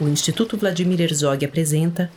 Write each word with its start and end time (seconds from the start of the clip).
o 0.00 0.08
Instituto 0.08 0.56
Vladimir 0.56 0.98
Herzog 1.02 1.44
apresenta 1.44 2.10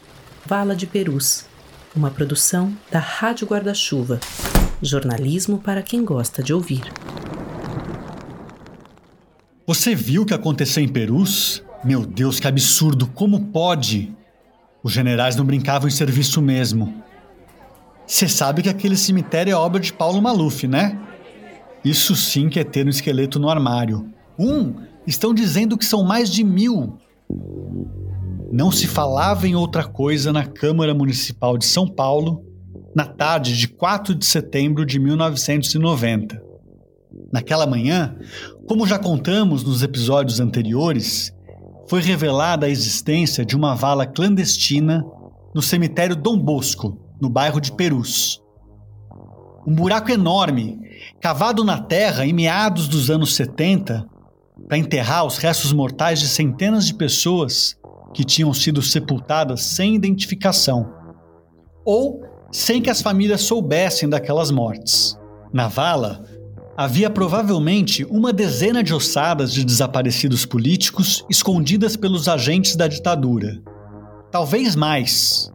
Vala 0.45 0.73
de 0.73 0.87
Perus, 0.87 1.45
uma 1.93 2.09
produção 2.09 2.73
da 2.89 2.99
Rádio 2.99 3.45
Guarda-Chuva. 3.45 4.21
Jornalismo 4.81 5.57
para 5.57 5.81
quem 5.81 6.05
gosta 6.05 6.41
de 6.41 6.53
ouvir. 6.53 6.81
Você 9.67 9.93
viu 9.93 10.21
o 10.21 10.25
que 10.25 10.33
aconteceu 10.33 10.81
em 10.81 10.87
Perus? 10.87 11.61
Meu 11.83 12.05
Deus, 12.05 12.39
que 12.39 12.47
absurdo! 12.47 13.07
Como 13.07 13.47
pode? 13.47 14.15
Os 14.81 14.93
generais 14.93 15.35
não 15.35 15.45
brincavam 15.45 15.87
em 15.89 15.91
serviço 15.91 16.41
mesmo. 16.41 17.03
Você 18.07 18.29
sabe 18.29 18.61
que 18.61 18.69
aquele 18.69 18.95
cemitério 18.95 19.51
é 19.51 19.55
obra 19.55 19.81
de 19.81 19.91
Paulo 19.91 20.21
Maluf, 20.21 20.67
né? 20.67 20.97
Isso 21.83 22.15
sim 22.15 22.47
que 22.47 22.59
é 22.59 22.63
ter 22.63 22.85
um 22.85 22.89
esqueleto 22.89 23.39
no 23.39 23.49
armário. 23.49 24.09
Um, 24.39 24.73
estão 25.05 25.33
dizendo 25.33 25.77
que 25.77 25.85
são 25.85 26.03
mais 26.03 26.29
de 26.29 26.43
mil. 26.45 26.97
Não 28.51 28.71
se 28.71 28.87
falava 28.87 29.47
em 29.47 29.55
outra 29.55 29.83
coisa 29.83 30.31
na 30.31 30.45
Câmara 30.45 30.93
Municipal 30.93 31.57
de 31.57 31.65
São 31.65 31.87
Paulo 31.87 32.43
na 32.95 33.05
tarde 33.05 33.57
de 33.57 33.67
4 33.67 34.13
de 34.13 34.25
setembro 34.25 34.85
de 34.85 34.99
1990. 34.99 36.41
Naquela 37.31 37.65
manhã, 37.65 38.15
como 38.67 38.85
já 38.85 38.99
contamos 38.99 39.63
nos 39.63 39.81
episódios 39.81 40.39
anteriores, 40.39 41.33
foi 41.87 42.01
revelada 42.01 42.65
a 42.65 42.69
existência 42.69 43.45
de 43.45 43.55
uma 43.55 43.75
vala 43.75 44.05
clandestina 44.05 45.03
no 45.53 45.61
cemitério 45.61 46.15
Dom 46.15 46.37
Bosco, 46.37 46.97
no 47.19 47.29
bairro 47.29 47.59
de 47.59 47.71
Perus. 47.71 48.41
Um 49.65 49.73
buraco 49.73 50.11
enorme, 50.11 50.79
cavado 51.21 51.63
na 51.63 51.79
terra 51.79 52.25
em 52.25 52.33
meados 52.33 52.87
dos 52.87 53.09
anos 53.09 53.35
70, 53.35 54.05
para 54.67 54.77
enterrar 54.77 55.25
os 55.25 55.37
restos 55.37 55.73
mortais 55.73 56.19
de 56.19 56.27
centenas 56.27 56.85
de 56.85 56.93
pessoas 56.93 57.75
que 58.13 58.23
tinham 58.23 58.53
sido 58.53 58.81
sepultadas 58.81 59.61
sem 59.61 59.95
identificação, 59.95 60.93
ou 61.83 62.21
sem 62.51 62.81
que 62.81 62.89
as 62.89 63.01
famílias 63.01 63.41
soubessem 63.41 64.07
daquelas 64.07 64.51
mortes. 64.51 65.17
Na 65.51 65.67
vala, 65.67 66.23
havia 66.77 67.09
provavelmente 67.09 68.05
uma 68.05 68.31
dezena 68.31 68.83
de 68.83 68.93
ossadas 68.93 69.51
de 69.51 69.65
desaparecidos 69.65 70.45
políticos 70.45 71.25
escondidas 71.29 71.95
pelos 71.95 72.27
agentes 72.27 72.75
da 72.75 72.87
ditadura. 72.87 73.61
Talvez 74.31 74.75
mais. 74.75 75.51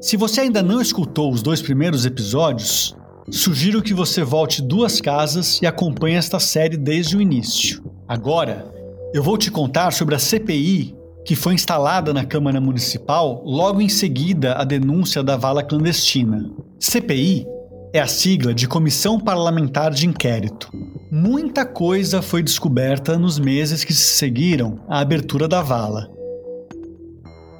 Se 0.00 0.16
você 0.16 0.42
ainda 0.42 0.62
não 0.62 0.80
escutou 0.80 1.32
os 1.32 1.42
dois 1.42 1.60
primeiros 1.60 2.06
episódios, 2.06 2.94
sugiro 3.30 3.82
que 3.82 3.94
você 3.94 4.22
volte 4.22 4.62
duas 4.62 5.00
casas 5.00 5.60
e 5.60 5.66
acompanhe 5.66 6.16
esta 6.16 6.38
série 6.38 6.76
desde 6.76 7.16
o 7.16 7.20
início. 7.20 7.82
Agora, 8.06 8.72
eu 9.12 9.22
vou 9.22 9.36
te 9.36 9.50
contar 9.50 9.92
sobre 9.92 10.14
a 10.14 10.18
CPI 10.18 10.94
que 11.24 11.34
foi 11.34 11.54
instalada 11.54 12.14
na 12.14 12.24
Câmara 12.24 12.60
Municipal 12.60 13.42
logo 13.44 13.80
em 13.80 13.88
seguida 13.88 14.52
à 14.52 14.62
denúncia 14.62 15.24
da 15.24 15.36
vala 15.36 15.62
clandestina. 15.62 16.48
CPI 16.78 17.44
é 17.92 17.98
a 17.98 18.06
sigla 18.06 18.54
de 18.54 18.68
Comissão 18.68 19.18
Parlamentar 19.18 19.90
de 19.90 20.06
Inquérito. 20.06 20.70
Muita 21.10 21.66
coisa 21.66 22.22
foi 22.22 22.44
descoberta 22.44 23.18
nos 23.18 23.40
meses 23.40 23.82
que 23.82 23.92
se 23.92 24.16
seguiram 24.16 24.78
à 24.88 25.00
abertura 25.00 25.48
da 25.48 25.62
vala. 25.62 26.08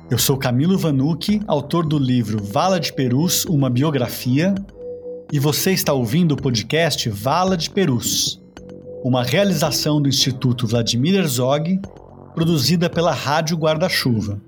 Eu 0.09 0.19
sou 0.19 0.37
Camilo 0.37 0.79
Vanucci, 0.79 1.41
autor 1.49 1.85
do 1.85 1.99
livro 1.99 2.41
Vala 2.41 2.79
de 2.79 2.93
Perus, 2.93 3.45
uma 3.47 3.69
biografia, 3.69 4.55
e 5.33 5.41
você 5.41 5.73
está 5.73 5.93
ouvindo 5.93 6.33
o 6.33 6.37
podcast 6.37 7.09
Vala 7.11 7.57
de 7.57 7.69
Perus, 7.69 8.41
uma 9.03 9.25
realização 9.25 10.01
do 10.01 10.09
Instituto 10.09 10.67
Vladimir 10.67 11.17
Herzog 11.17 11.81
produzida 12.35 12.89
pela 12.89 13.13
Rádio 13.13 13.57
Guarda-Chuva. 13.57 14.41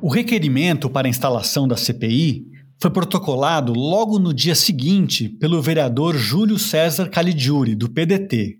O 0.00 0.08
requerimento 0.08 0.88
para 0.88 1.08
instalação 1.08 1.66
da 1.66 1.76
CPI 1.76 2.46
foi 2.80 2.90
protocolado 2.90 3.72
logo 3.72 4.18
no 4.18 4.32
dia 4.32 4.54
seguinte 4.54 5.28
pelo 5.28 5.60
vereador 5.60 6.16
Júlio 6.16 6.58
César 6.58 7.10
Caligiuri, 7.10 7.74
do 7.74 7.90
PDT. 7.90 8.58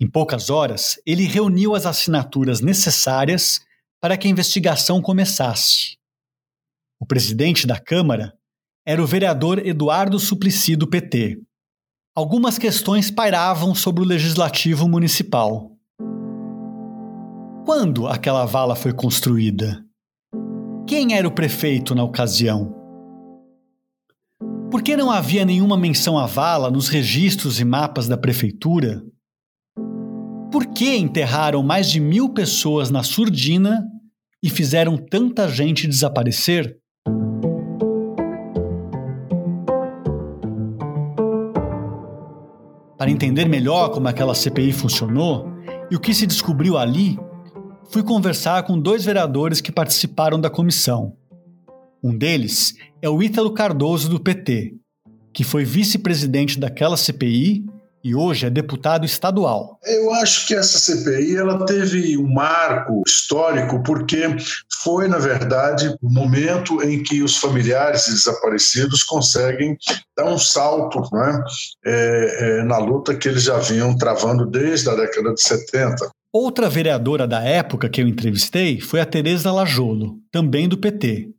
Em 0.00 0.08
poucas 0.08 0.50
horas, 0.50 1.00
ele 1.06 1.24
reuniu 1.24 1.74
as 1.74 1.86
assinaturas 1.86 2.60
necessárias 2.60 3.60
para 4.00 4.16
que 4.16 4.28
a 4.28 4.30
investigação 4.30 5.00
começasse. 5.00 5.96
O 7.00 7.06
presidente 7.06 7.66
da 7.66 7.80
Câmara 7.80 8.34
era 8.86 9.02
o 9.02 9.06
vereador 9.06 9.66
Eduardo 9.66 10.18
Suplicy, 10.18 10.76
do 10.76 10.86
PT. 10.86 11.40
Algumas 12.14 12.58
questões 12.58 13.10
pairavam 13.10 13.74
sobre 13.74 14.02
o 14.02 14.06
legislativo 14.06 14.86
municipal. 14.86 15.70
Quando 17.64 18.06
aquela 18.06 18.44
vala 18.44 18.76
foi 18.76 18.92
construída? 18.92 19.82
Quem 20.86 21.16
era 21.16 21.26
o 21.26 21.32
prefeito 21.32 21.94
na 21.94 22.04
ocasião? 22.04 22.74
Por 24.70 24.82
que 24.82 24.96
não 24.98 25.10
havia 25.10 25.46
nenhuma 25.46 25.78
menção 25.78 26.18
à 26.18 26.26
vala 26.26 26.70
nos 26.70 26.88
registros 26.88 27.58
e 27.60 27.64
mapas 27.64 28.06
da 28.06 28.18
prefeitura? 28.18 29.02
Por 30.52 30.66
que 30.66 30.94
enterraram 30.94 31.62
mais 31.62 31.90
de 31.90 31.98
mil 31.98 32.28
pessoas 32.34 32.90
na 32.90 33.02
surdina 33.02 33.82
e 34.42 34.50
fizeram 34.50 34.98
tanta 34.98 35.48
gente 35.48 35.88
desaparecer? 35.88 36.83
Para 43.04 43.10
entender 43.10 43.46
melhor 43.46 43.90
como 43.90 44.08
aquela 44.08 44.34
CPI 44.34 44.72
funcionou 44.72 45.52
e 45.90 45.94
o 45.94 46.00
que 46.00 46.14
se 46.14 46.26
descobriu 46.26 46.78
ali, 46.78 47.18
fui 47.90 48.02
conversar 48.02 48.62
com 48.62 48.80
dois 48.80 49.04
vereadores 49.04 49.60
que 49.60 49.70
participaram 49.70 50.40
da 50.40 50.48
comissão. 50.48 51.14
Um 52.02 52.16
deles 52.16 52.72
é 53.02 53.08
o 53.10 53.22
Ítalo 53.22 53.52
Cardoso, 53.52 54.08
do 54.08 54.18
PT, 54.18 54.76
que 55.34 55.44
foi 55.44 55.66
vice-presidente 55.66 56.58
daquela 56.58 56.96
CPI 56.96 57.66
e 58.04 58.14
hoje 58.14 58.44
é 58.44 58.50
deputado 58.50 59.06
estadual. 59.06 59.80
Eu 59.82 60.12
acho 60.12 60.46
que 60.46 60.54
essa 60.54 60.78
CPI 60.78 61.36
ela 61.36 61.64
teve 61.64 62.18
um 62.18 62.30
marco 62.30 63.02
histórico 63.06 63.82
porque 63.82 64.36
foi, 64.82 65.08
na 65.08 65.18
verdade, 65.18 65.96
o 66.02 66.10
momento 66.10 66.82
em 66.82 67.02
que 67.02 67.22
os 67.22 67.38
familiares 67.38 68.06
desaparecidos 68.06 69.02
conseguem 69.02 69.78
dar 70.14 70.26
um 70.26 70.38
salto 70.38 71.00
né, 71.10 71.44
é, 71.86 72.60
é, 72.60 72.62
na 72.64 72.76
luta 72.76 73.16
que 73.16 73.26
eles 73.26 73.44
já 73.44 73.58
vinham 73.58 73.96
travando 73.96 74.44
desde 74.44 74.90
a 74.90 74.94
década 74.94 75.32
de 75.32 75.40
70. 75.40 76.10
Outra 76.30 76.68
vereadora 76.68 77.26
da 77.26 77.42
época 77.42 77.88
que 77.88 78.02
eu 78.02 78.08
entrevistei 78.08 78.80
foi 78.80 79.00
a 79.00 79.06
Tereza 79.06 79.50
Lajolo, 79.50 80.18
também 80.30 80.68
do 80.68 80.76
PT, 80.76 81.30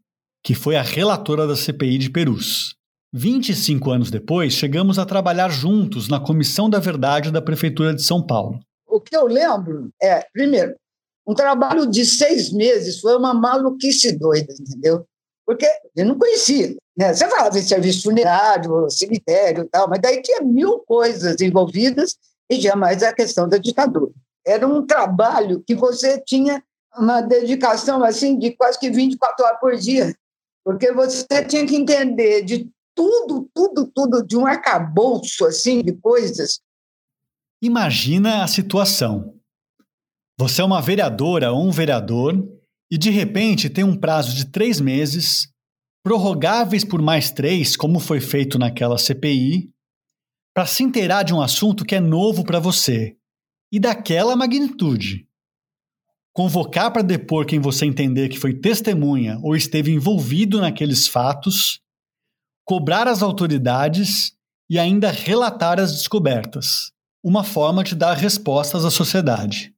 que 0.43 0.55
foi 0.55 0.77
a 0.77 0.81
relatora 0.81 1.45
da 1.45 1.55
CPI 1.55 1.97
de 1.99 2.09
Perus. 2.09 2.75
25 3.17 3.91
anos 3.91 4.11
depois, 4.11 4.51
chegamos 4.51 4.99
a 4.99 5.05
trabalhar 5.05 5.47
juntos 5.47 6.09
na 6.09 6.19
Comissão 6.19 6.69
da 6.69 6.79
Verdade 6.79 7.31
da 7.31 7.41
Prefeitura 7.41 7.95
de 7.95 8.03
São 8.03 8.21
Paulo. 8.21 8.59
O 8.85 8.99
que 8.99 9.15
eu 9.15 9.25
lembro 9.25 9.89
é, 10.03 10.27
primeiro, 10.33 10.75
um 11.25 11.33
trabalho 11.33 11.87
de 11.87 12.05
seis 12.05 12.51
meses 12.51 12.99
foi 12.99 13.15
uma 13.15 13.33
maluquice 13.33 14.11
doida, 14.11 14.53
entendeu? 14.59 15.05
Porque 15.45 15.65
eu 15.95 16.05
não 16.05 16.19
conhecia. 16.19 16.75
Né? 16.97 17.13
Você 17.13 17.25
falava 17.29 17.57
em 17.57 17.61
serviço 17.61 18.03
funerário, 18.03 18.89
cemitério 18.89 19.63
e 19.63 19.69
tal, 19.69 19.89
mas 19.89 20.01
daí 20.01 20.21
tinha 20.21 20.41
mil 20.41 20.79
coisas 20.79 21.39
envolvidas 21.39 22.17
e 22.49 22.59
jamais 22.59 23.01
a 23.01 23.13
questão 23.13 23.47
da 23.47 23.57
ditadura. 23.57 24.11
Era 24.45 24.67
um 24.67 24.85
trabalho 24.85 25.63
que 25.65 25.73
você 25.73 26.19
tinha 26.19 26.61
uma 26.97 27.21
dedicação 27.21 28.03
assim 28.03 28.37
de 28.37 28.51
quase 28.51 28.77
que 28.77 28.89
24 28.89 29.45
horas 29.45 29.59
por 29.61 29.73
dia, 29.77 30.13
porque 30.65 30.91
você 30.91 31.45
tinha 31.45 31.65
que 31.65 31.77
entender 31.77 32.41
de 32.43 32.74
tudo, 32.95 33.49
tudo, 33.53 33.91
tudo 33.93 34.25
de 34.25 34.37
um 34.37 34.45
arcabouço 34.45 35.45
assim 35.45 35.83
de 35.83 35.93
coisas. 35.93 36.59
Imagina 37.61 38.43
a 38.43 38.47
situação. 38.47 39.35
Você 40.39 40.61
é 40.61 40.65
uma 40.65 40.81
vereadora 40.81 41.51
ou 41.51 41.65
um 41.65 41.71
vereador 41.71 42.33
e 42.91 42.97
de 42.97 43.09
repente 43.09 43.69
tem 43.69 43.83
um 43.83 43.95
prazo 43.95 44.35
de 44.35 44.45
três 44.45 44.79
meses, 44.79 45.47
prorrogáveis 46.03 46.83
por 46.83 47.01
mais 47.01 47.31
três, 47.31 47.75
como 47.75 47.99
foi 47.99 48.19
feito 48.19 48.59
naquela 48.59 48.97
CPI, 48.97 49.71
para 50.53 50.65
se 50.65 50.83
inteirar 50.83 51.23
de 51.23 51.33
um 51.33 51.41
assunto 51.41 51.83
que 51.83 51.95
é 51.95 51.99
novo 51.99 52.43
para 52.43 52.59
você 52.59 53.17
e 53.71 53.79
daquela 53.79 54.35
magnitude. 54.35 55.27
Convocar 56.33 56.91
para 56.91 57.01
depor 57.01 57.45
quem 57.45 57.59
você 57.59 57.85
entender 57.85 58.29
que 58.29 58.37
foi 58.37 58.53
testemunha 58.53 59.39
ou 59.41 59.55
esteve 59.55 59.91
envolvido 59.91 60.59
naqueles 60.59 61.07
fatos, 61.07 61.81
cobrar 62.65 63.07
as 63.07 63.21
autoridades 63.21 64.33
e 64.67 64.79
ainda 64.79 65.11
relatar 65.11 65.79
as 65.79 65.93
descobertas. 65.93 66.91
Uma 67.23 67.43
forma 67.43 67.83
de 67.83 67.95
dar 67.95 68.17
respostas 68.17 68.83
à 68.83 68.89
sociedade. 68.89 69.73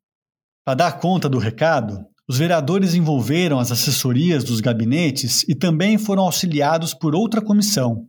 Para 0.65 0.75
dar 0.75 0.99
conta 0.99 1.27
do 1.27 1.37
recado, 1.37 2.05
os 2.27 2.37
vereadores 2.37 2.93
envolveram 2.93 3.59
as 3.59 3.71
assessorias 3.71 4.43
dos 4.43 4.61
gabinetes 4.61 5.43
e 5.47 5.55
também 5.55 5.97
foram 5.97 6.23
auxiliados 6.23 6.93
por 6.93 7.13
outra 7.13 7.41
comissão, 7.41 8.07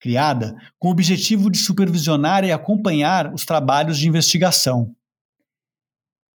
criada 0.00 0.54
com 0.78 0.88
o 0.88 0.90
objetivo 0.90 1.50
de 1.50 1.58
supervisionar 1.58 2.44
e 2.44 2.52
acompanhar 2.52 3.32
os 3.32 3.44
trabalhos 3.44 3.98
de 3.98 4.08
investigação. 4.08 4.94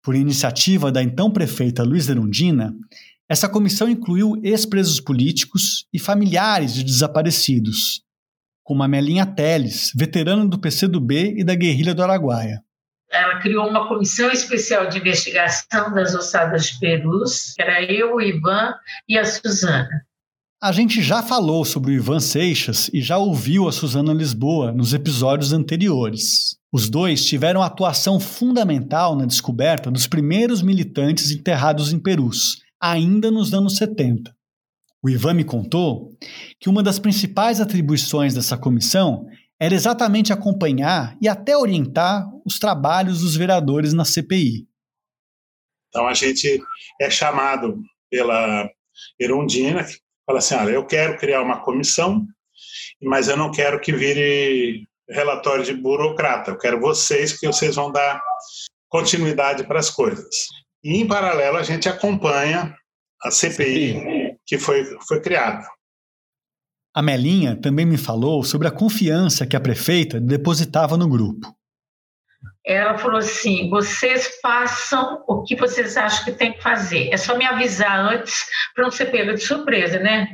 Por 0.03 0.15
iniciativa 0.15 0.91
da 0.91 1.03
então 1.03 1.29
prefeita 1.31 1.83
Luiz 1.83 2.07
Erundina, 2.07 2.73
essa 3.29 3.47
comissão 3.47 3.87
incluiu 3.87 4.41
ex-presos 4.43 4.99
políticos 4.99 5.85
e 5.93 5.99
familiares 5.99 6.73
de 6.73 6.83
desaparecidos, 6.83 8.01
como 8.63 8.81
Amelinha 8.81 9.25
Teles, 9.25 9.91
veterana 9.95 10.47
do 10.47 10.59
PCdoB 10.59 11.35
e 11.37 11.43
da 11.43 11.53
guerrilha 11.53 11.93
do 11.93 12.01
Araguaia. 12.01 12.63
Ela 13.11 13.39
criou 13.39 13.67
uma 13.67 13.87
comissão 13.87 14.31
especial 14.31 14.87
de 14.87 14.97
investigação 14.97 15.93
das 15.93 16.15
ossadas 16.15 16.65
de 16.65 16.79
Perus, 16.79 17.53
que 17.55 17.61
era 17.61 17.83
eu, 17.83 18.15
o 18.15 18.21
Ivan 18.21 18.73
e 19.07 19.17
a 19.17 19.23
Suzana. 19.23 20.05
A 20.61 20.71
gente 20.71 21.01
já 21.01 21.23
falou 21.23 21.63
sobre 21.63 21.91
o 21.91 21.95
Ivan 21.95 22.19
Seixas 22.19 22.89
e 22.91 23.01
já 23.01 23.17
ouviu 23.17 23.67
a 23.67 23.71
Suzana 23.71 24.13
Lisboa 24.13 24.71
nos 24.71 24.93
episódios 24.93 25.53
anteriores. 25.53 26.57
Os 26.71 26.89
dois 26.89 27.25
tiveram 27.25 27.63
atuação 27.63 28.19
fundamental 28.19 29.15
na 29.15 29.25
descoberta 29.25 29.89
dos 29.89 30.05
primeiros 30.05 30.61
militantes 30.61 31.31
enterrados 31.31 31.93
em 31.93 31.99
Perus, 31.99 32.61
ainda 32.81 33.29
nos 33.29 33.53
anos 33.53 33.77
70. 33.77 34.35
O 35.01 35.09
Ivan 35.09 35.33
me 35.33 35.43
contou 35.43 36.11
que 36.59 36.69
uma 36.69 36.83
das 36.83 36.99
principais 36.99 37.61
atribuições 37.61 38.33
dessa 38.33 38.57
comissão 38.57 39.25
era 39.59 39.73
exatamente 39.73 40.31
acompanhar 40.31 41.17
e 41.21 41.27
até 41.27 41.57
orientar 41.57 42.25
os 42.45 42.59
trabalhos 42.59 43.21
dos 43.21 43.35
vereadores 43.35 43.93
na 43.93 44.05
CPI. 44.05 44.67
Então 45.89 46.07
a 46.07 46.13
gente 46.13 46.61
é 47.01 47.09
chamado 47.09 47.81
pela 48.09 48.69
Erundina, 49.19 49.83
que 49.83 49.97
fala 50.25 50.39
assim: 50.39 50.55
olha, 50.55 50.71
eu 50.71 50.85
quero 50.85 51.17
criar 51.17 51.41
uma 51.41 51.61
comissão, 51.61 52.25
mas 53.01 53.27
eu 53.27 53.35
não 53.35 53.51
quero 53.51 53.79
que 53.79 53.91
vire 53.91 54.87
relatório 55.09 55.65
de 55.65 55.73
burocrata, 55.73 56.51
eu 56.51 56.57
quero 56.57 56.79
vocês, 56.79 57.37
que 57.37 57.47
vocês 57.47 57.75
vão 57.75 57.91
dar 57.91 58.21
continuidade 58.87 59.63
para 59.63 59.79
as 59.79 59.89
coisas. 59.89 60.47
E, 60.83 60.97
em 60.97 61.07
paralelo, 61.07 61.57
a 61.57 61.63
gente 61.63 61.89
acompanha 61.89 62.75
a 63.21 63.31
CPI 63.31 64.37
que 64.45 64.57
foi, 64.57 64.83
foi 65.07 65.21
criada. 65.21 65.67
A 66.95 67.01
Melinha 67.01 67.55
também 67.55 67.85
me 67.85 67.97
falou 67.97 68.43
sobre 68.43 68.67
a 68.67 68.71
confiança 68.71 69.45
que 69.45 69.55
a 69.55 69.59
prefeita 69.59 70.19
depositava 70.19 70.97
no 70.97 71.07
grupo 71.07 71.58
ela 72.65 72.97
falou 72.97 73.17
assim: 73.17 73.69
vocês 73.69 74.39
façam 74.41 75.23
o 75.27 75.43
que 75.43 75.55
vocês 75.55 75.97
acham 75.97 76.25
que 76.25 76.31
tem 76.31 76.53
que 76.53 76.61
fazer. 76.61 77.09
É 77.11 77.17
só 77.17 77.37
me 77.37 77.45
avisar 77.45 77.99
antes 77.99 78.45
para 78.75 78.83
não 78.83 78.91
ser 78.91 79.05
pego 79.05 79.33
de 79.33 79.41
surpresa, 79.41 79.99
né? 79.99 80.27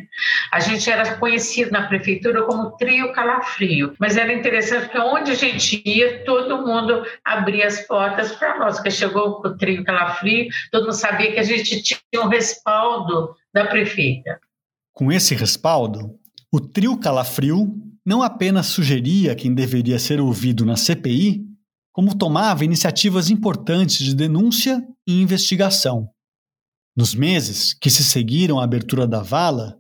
A 0.52 0.60
gente 0.60 0.90
era 0.90 1.18
conhecido 1.18 1.72
na 1.72 1.88
prefeitura 1.88 2.44
como 2.44 2.72
trio 2.78 3.14
calafrio, 3.14 3.94
mas 4.00 4.18
era 4.18 4.34
interessante 4.34 4.86
porque 4.86 5.00
onde 5.00 5.32
a 5.32 5.36
gente 5.36 5.82
ia, 5.86 6.24
todo 6.26 6.66
mundo 6.66 7.06
abria 7.24 7.68
as 7.68 7.82
portas 7.82 8.32
para 8.34 8.58
nós. 8.60 8.76
Porque 8.76 8.92
chegou 8.92 9.42
o 9.44 9.58
trio 9.58 9.84
calafrio, 9.84 10.48
todo 10.72 10.84
mundo 10.84 10.94
sabia 10.94 11.32
que 11.32 11.40
a 11.40 11.44
gente 11.44 11.82
tinha 11.82 12.24
um 12.24 12.28
respaldo 12.28 13.36
da 13.54 13.66
prefeita. 13.66 14.40
Com 14.94 15.12
esse 15.12 15.36
respaldo, 15.36 16.18
o 16.52 16.60
trio 16.60 16.98
calafrio 16.98 17.74
não 18.06 18.22
apenas 18.22 18.68
sugeria 18.68 19.36
quem 19.36 19.54
deveria 19.54 19.98
ser 19.98 20.22
ouvido 20.22 20.66
na 20.66 20.76
CPI, 20.76 21.55
como 21.96 22.14
tomava 22.14 22.66
iniciativas 22.66 23.30
importantes 23.30 24.00
de 24.00 24.14
denúncia 24.14 24.86
e 25.08 25.22
investigação. 25.22 26.10
Nos 26.94 27.16
meses 27.16 27.74
que 27.74 27.90
se 27.90 28.04
seguiram 28.04 28.60
à 28.60 28.66
abertura 28.66 29.08
da 29.08 29.22
vala, 29.22 29.78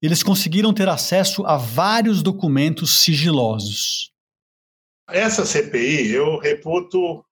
eles 0.00 0.22
conseguiram 0.22 0.72
ter 0.72 0.88
acesso 0.88 1.44
a 1.44 1.58
vários 1.58 2.22
documentos 2.22 3.00
sigilosos. 3.00 4.10
Essa 5.10 5.44
CPI 5.44 6.10
eu 6.10 6.38
reputo 6.38 7.22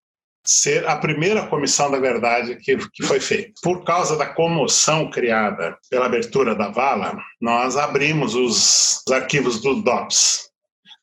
ser 0.45 0.87
a 0.87 0.97
primeira 0.97 1.47
comissão 1.47 1.91
da 1.91 1.99
verdade 1.99 2.57
que, 2.57 2.77
que 2.77 3.05
foi 3.05 3.19
feita. 3.19 3.53
Por 3.63 3.85
causa 3.85 4.19
da 4.19 4.27
comoção 4.27 5.09
criada 5.11 5.79
pela 5.89 6.07
abertura 6.07 6.55
da 6.55 6.71
vala, 6.71 7.19
nós 7.41 7.75
abrimos 7.75 8.35
os 8.35 9.03
arquivos 9.11 9.63
do 9.63 9.83
DOPS, 9.83 10.51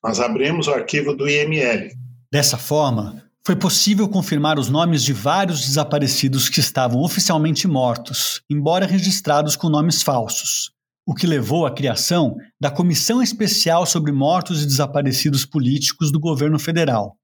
nós 0.03 0.19
abrimos 0.19 0.67
o 0.67 0.73
arquivo 0.73 1.15
do 1.15 1.27
IML, 1.27 1.89
Dessa 2.33 2.57
forma, 2.57 3.22
foi 3.45 3.55
possível 3.55 4.07
confirmar 4.07 4.57
os 4.57 4.69
nomes 4.69 5.03
de 5.03 5.11
vários 5.11 5.65
desaparecidos 5.65 6.47
que 6.47 6.61
estavam 6.61 7.01
oficialmente 7.01 7.67
mortos, 7.67 8.41
embora 8.49 8.85
registrados 8.85 9.57
com 9.57 9.67
nomes 9.67 10.01
falsos, 10.01 10.71
o 11.05 11.13
que 11.13 11.27
levou 11.27 11.65
à 11.65 11.75
criação 11.75 12.37
da 12.59 12.71
Comissão 12.71 13.21
Especial 13.21 13.85
sobre 13.85 14.13
Mortos 14.13 14.63
e 14.63 14.65
Desaparecidos 14.65 15.45
Políticos 15.45 16.09
do 16.09 16.19
governo 16.19 16.57
federal 16.57 17.17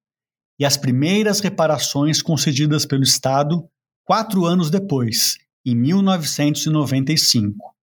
e 0.59 0.65
as 0.65 0.75
primeiras 0.75 1.39
reparações 1.39 2.21
concedidas 2.21 2.85
pelo 2.85 3.03
Estado 3.03 3.65
quatro 4.03 4.45
anos 4.45 4.69
depois, 4.69 5.37
em 5.65 5.73
1995. 5.73 7.73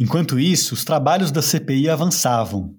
Enquanto 0.00 0.40
isso, 0.40 0.74
os 0.74 0.84
trabalhos 0.84 1.30
da 1.30 1.40
CPI 1.40 1.88
avançavam, 1.88 2.74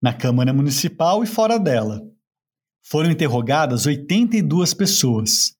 na 0.00 0.14
Câmara 0.14 0.52
Municipal 0.52 1.22
e 1.22 1.26
fora 1.26 1.58
dela. 1.58 2.00
Foram 2.90 3.10
interrogadas 3.10 3.84
82 3.84 4.72
pessoas, 4.72 5.52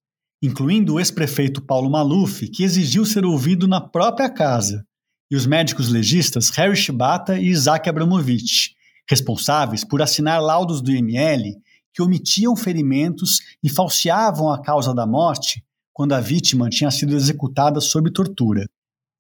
incluindo 0.42 0.94
o 0.94 0.98
ex-prefeito 0.98 1.60
Paulo 1.60 1.90
Maluf, 1.90 2.48
que 2.48 2.64
exigiu 2.64 3.04
ser 3.04 3.22
ouvido 3.22 3.68
na 3.68 3.82
própria 3.82 4.30
casa, 4.30 4.82
e 5.30 5.36
os 5.36 5.44
médicos 5.44 5.90
legistas 5.90 6.48
Harry 6.48 6.74
Shibata 6.74 7.38
e 7.38 7.48
Isaac 7.48 7.86
Abramovich, 7.86 8.74
responsáveis 9.06 9.84
por 9.84 10.00
assinar 10.00 10.40
laudos 10.40 10.80
do 10.80 10.90
IML 10.90 11.60
que 11.92 12.00
omitiam 12.00 12.56
ferimentos 12.56 13.40
e 13.62 13.68
falseavam 13.68 14.50
a 14.50 14.62
causa 14.62 14.94
da 14.94 15.06
morte 15.06 15.62
quando 15.92 16.14
a 16.14 16.20
vítima 16.20 16.70
tinha 16.70 16.90
sido 16.90 17.14
executada 17.14 17.78
sob 17.78 18.10
tortura. 18.10 18.66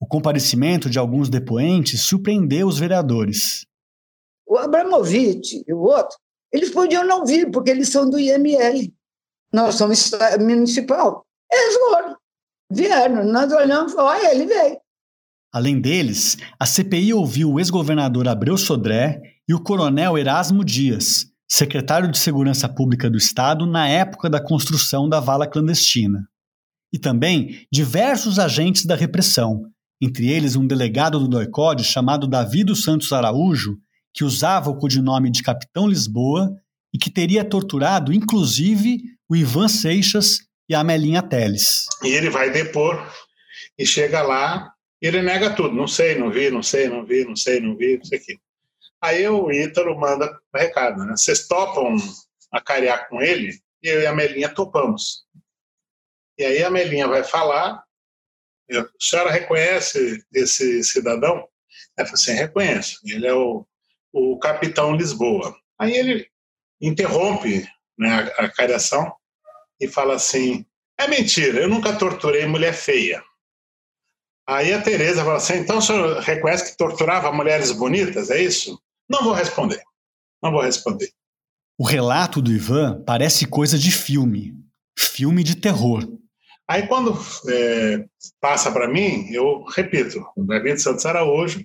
O 0.00 0.06
comparecimento 0.06 0.88
de 0.88 0.98
alguns 0.98 1.28
depoentes 1.28 2.00
surpreendeu 2.00 2.68
os 2.68 2.78
vereadores. 2.78 3.66
O 4.46 4.56
Abramovich 4.56 5.62
e 5.68 5.74
o 5.74 5.80
outro 5.80 6.16
eles 6.52 6.70
podiam 6.70 7.06
não 7.06 7.24
vir, 7.24 7.50
porque 7.50 7.70
eles 7.70 7.88
são 7.88 8.08
do 8.08 8.18
IML. 8.18 8.92
Nós 9.52 9.74
somos 9.76 10.10
municipal. 10.40 11.24
Eles 11.50 11.76
foram, 11.76 12.16
vieram. 12.70 13.24
Nós 13.24 13.52
olhamos 13.52 13.92
e 13.92 13.96
olha, 13.96 14.34
ele 14.34 14.46
veio. 14.46 14.78
Além 15.52 15.80
deles, 15.80 16.36
a 16.60 16.66
CPI 16.66 17.14
ouviu 17.14 17.52
o 17.52 17.58
ex-governador 17.58 18.28
Abreu 18.28 18.58
Sodré 18.58 19.20
e 19.48 19.54
o 19.54 19.62
coronel 19.62 20.18
Erasmo 20.18 20.62
Dias, 20.62 21.26
secretário 21.48 22.10
de 22.10 22.18
Segurança 22.18 22.68
Pública 22.68 23.08
do 23.08 23.16
Estado 23.16 23.66
na 23.66 23.88
época 23.88 24.28
da 24.28 24.42
construção 24.42 25.08
da 25.08 25.20
vala 25.20 25.46
clandestina. 25.46 26.28
E 26.92 26.98
também 26.98 27.66
diversos 27.72 28.38
agentes 28.38 28.84
da 28.84 28.94
repressão, 28.94 29.62
entre 30.00 30.30
eles 30.30 30.54
um 30.54 30.66
delegado 30.66 31.18
do 31.18 31.28
DOICOD 31.28 31.82
chamado 31.82 32.28
Davi 32.28 32.62
dos 32.62 32.82
Santos 32.82 33.12
Araújo, 33.12 33.78
que 34.18 34.24
usava 34.24 34.68
o 34.68 34.76
codinome 34.76 35.30
de 35.30 35.44
Capitão 35.44 35.86
Lisboa 35.86 36.52
e 36.92 36.98
que 36.98 37.08
teria 37.08 37.44
torturado, 37.44 38.12
inclusive, 38.12 39.00
o 39.28 39.36
Ivan 39.36 39.68
Seixas 39.68 40.40
e 40.68 40.74
a 40.74 40.80
Amelinha 40.80 41.22
Teles. 41.22 41.86
E 42.02 42.08
ele 42.08 42.28
vai 42.28 42.50
depor 42.50 43.00
e 43.78 43.86
chega 43.86 44.20
lá 44.20 44.72
e 45.00 45.06
ele 45.06 45.22
nega 45.22 45.54
tudo. 45.54 45.72
Não 45.72 45.86
sei, 45.86 46.18
não 46.18 46.32
vi, 46.32 46.50
não 46.50 46.64
sei, 46.64 46.88
não 46.88 47.06
vi, 47.06 47.24
não 47.24 47.36
sei, 47.36 47.60
não 47.60 47.76
vi, 47.76 47.96
não 47.96 48.04
sei 48.04 48.18
o 48.18 48.24
quê. 48.24 48.36
Aí 49.00 49.28
o 49.28 49.52
Ítalo 49.52 49.96
manda 49.96 50.26
um 50.52 50.58
recado, 50.58 51.04
né? 51.04 51.12
Vocês 51.16 51.46
topam 51.46 51.96
acarear 52.50 53.08
com 53.08 53.22
ele? 53.22 53.56
E 53.84 53.88
eu 53.88 54.00
e 54.00 54.06
a 54.06 54.12
Melinha 54.12 54.48
topamos. 54.48 55.22
E 56.36 56.44
aí 56.44 56.64
a 56.64 56.70
Melinha 56.70 57.06
vai 57.06 57.22
falar, 57.22 57.84
a 58.68 58.88
senhora 58.98 59.30
reconhece 59.30 60.24
esse 60.34 60.82
cidadão? 60.82 61.46
Ela 61.96 62.04
fala 62.04 62.14
assim, 62.14 62.32
reconheço. 62.32 62.98
Ele 63.04 63.24
é 63.24 63.32
o 63.32 63.64
o 64.12 64.38
capitão 64.38 64.94
Lisboa. 64.94 65.54
Aí 65.78 65.94
ele 65.96 66.26
interrompe 66.80 67.66
né, 67.98 68.32
a, 68.38 68.44
a 68.44 68.48
cariação 68.50 69.12
e 69.80 69.88
fala 69.88 70.14
assim: 70.14 70.64
é 70.98 71.06
mentira, 71.06 71.60
eu 71.60 71.68
nunca 71.68 71.96
torturei 71.96 72.46
mulher 72.46 72.74
feia. 72.74 73.22
Aí 74.46 74.72
a 74.72 74.80
Tereza 74.80 75.24
fala 75.24 75.36
assim: 75.36 75.58
então 75.58 75.78
o 75.78 75.82
senhor 75.82 76.18
reconhece 76.20 76.70
que 76.70 76.76
torturava 76.76 77.32
mulheres 77.32 77.70
bonitas, 77.70 78.30
é 78.30 78.42
isso? 78.42 78.80
Não 79.08 79.22
vou 79.22 79.32
responder. 79.32 79.82
Não 80.42 80.50
vou 80.50 80.62
responder. 80.62 81.10
O 81.78 81.84
relato 81.84 82.42
do 82.42 82.52
Ivan 82.52 83.02
parece 83.04 83.46
coisa 83.46 83.78
de 83.78 83.92
filme, 83.92 84.54
filme 84.98 85.44
de 85.44 85.54
terror. 85.54 86.08
Aí 86.66 86.86
quando 86.86 87.16
é, 87.48 88.04
passa 88.40 88.70
para 88.70 88.88
mim, 88.88 89.30
eu 89.30 89.64
repito, 89.64 90.24
David 90.36 90.80
Santos 90.80 91.06
Araújo, 91.06 91.64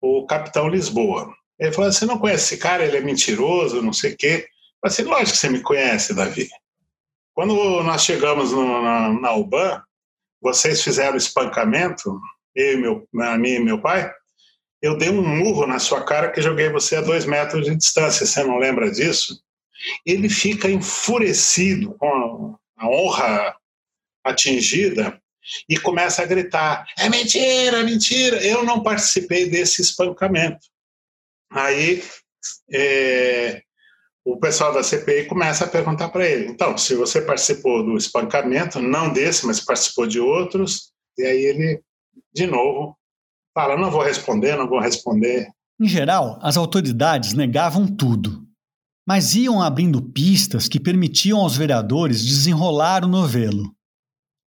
o 0.00 0.26
capitão 0.26 0.68
Lisboa. 0.68 1.34
Ele 1.60 1.72
falou: 1.72 1.92
Você 1.92 2.06
não 2.06 2.18
conhece 2.18 2.54
esse 2.54 2.56
cara? 2.56 2.84
Ele 2.84 2.96
é 2.96 3.00
mentiroso, 3.00 3.82
não 3.82 3.92
sei 3.92 4.14
o 4.14 4.16
quê. 4.16 4.48
Eu 4.82 4.90
falei 4.90 4.94
assim: 4.94 5.02
Lógico 5.02 5.32
que 5.32 5.36
você 5.36 5.48
me 5.50 5.60
conhece, 5.60 6.14
Davi. 6.14 6.48
Quando 7.34 7.82
nós 7.82 8.02
chegamos 8.02 8.50
no, 8.50 8.82
na, 8.82 9.12
na 9.12 9.32
UBAN, 9.34 9.82
vocês 10.40 10.82
fizeram 10.82 11.16
espancamento, 11.16 12.18
eu, 12.54 12.78
meu, 12.78 13.08
a 13.22 13.36
mim 13.36 13.50
e 13.50 13.60
meu 13.60 13.80
pai. 13.80 14.10
Eu 14.82 14.96
dei 14.96 15.10
um 15.10 15.22
murro 15.22 15.66
na 15.66 15.78
sua 15.78 16.02
cara 16.02 16.30
que 16.32 16.40
joguei 16.40 16.70
você 16.70 16.96
a 16.96 17.02
dois 17.02 17.26
metros 17.26 17.66
de 17.66 17.76
distância. 17.76 18.24
Você 18.24 18.42
não 18.42 18.58
lembra 18.58 18.90
disso? 18.90 19.38
Ele 20.06 20.28
fica 20.30 20.70
enfurecido 20.70 21.94
com 21.98 22.58
a 22.78 22.88
honra 22.88 23.54
atingida 24.24 25.20
e 25.68 25.78
começa 25.78 26.22
a 26.22 26.26
gritar: 26.26 26.86
é 26.98 27.10
mentira, 27.10 27.80
é 27.80 27.82
mentira, 27.82 28.42
eu 28.42 28.64
não 28.64 28.82
participei 28.82 29.48
desse 29.48 29.82
espancamento. 29.82 30.69
Aí 31.50 32.02
é, 32.72 33.62
o 34.24 34.38
pessoal 34.38 34.72
da 34.72 34.82
CPI 34.82 35.26
começa 35.26 35.64
a 35.64 35.68
perguntar 35.68 36.08
para 36.10 36.26
ele: 36.26 36.46
então, 36.46 36.76
se 36.78 36.94
você 36.94 37.20
participou 37.20 37.84
do 37.84 37.96
espancamento, 37.96 38.80
não 38.80 39.12
desse, 39.12 39.46
mas 39.46 39.60
participou 39.60 40.06
de 40.06 40.20
outros, 40.20 40.92
e 41.18 41.24
aí 41.24 41.44
ele, 41.44 41.82
de 42.32 42.46
novo, 42.46 42.96
fala: 43.54 43.76
não 43.76 43.90
vou 43.90 44.02
responder, 44.02 44.56
não 44.56 44.68
vou 44.68 44.80
responder. 44.80 45.48
Em 45.80 45.88
geral, 45.88 46.38
as 46.42 46.56
autoridades 46.56 47.32
negavam 47.32 47.86
tudo, 47.86 48.46
mas 49.06 49.34
iam 49.34 49.62
abrindo 49.62 50.02
pistas 50.02 50.68
que 50.68 50.78
permitiam 50.78 51.40
aos 51.40 51.56
vereadores 51.56 52.24
desenrolar 52.24 53.04
o 53.04 53.08
novelo. 53.08 53.74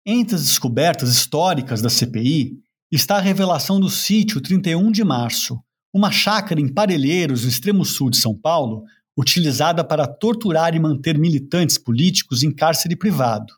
Entre 0.05 0.35
as 0.35 0.43
descobertas 0.43 1.09
históricas 1.09 1.81
da 1.81 1.89
CPI 1.89 2.57
está 2.91 3.17
a 3.17 3.21
revelação 3.21 3.79
do 3.79 3.89
sítio 3.89 4.41
31 4.41 4.91
de 4.91 5.03
março, 5.03 5.61
uma 5.93 6.11
chácara 6.11 6.61
em 6.61 6.71
Parelheiros, 6.71 7.43
no 7.43 7.49
extremo 7.49 7.83
sul 7.83 8.09
de 8.09 8.17
São 8.17 8.35
Paulo, 8.35 8.83
utilizada 9.17 9.83
para 9.83 10.07
torturar 10.07 10.75
e 10.75 10.79
manter 10.79 11.17
militantes 11.17 11.77
políticos 11.77 12.43
em 12.43 12.53
cárcere 12.53 12.95
privado. 12.95 13.53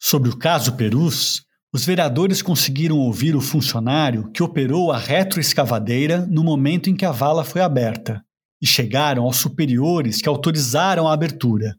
Sobre 0.00 0.30
o 0.30 0.36
caso 0.36 0.76
Perus, 0.76 1.44
os 1.72 1.84
vereadores 1.84 2.42
conseguiram 2.42 2.98
ouvir 2.98 3.36
o 3.36 3.40
funcionário 3.40 4.30
que 4.32 4.42
operou 4.42 4.90
a 4.90 4.98
retroescavadeira 4.98 6.26
no 6.26 6.42
momento 6.42 6.90
em 6.90 6.96
que 6.96 7.04
a 7.04 7.12
vala 7.12 7.44
foi 7.44 7.60
aberta 7.60 8.24
e 8.60 8.66
chegaram 8.66 9.24
aos 9.24 9.36
superiores 9.36 10.20
que 10.20 10.28
autorizaram 10.28 11.08
a 11.08 11.12
abertura. 11.12 11.76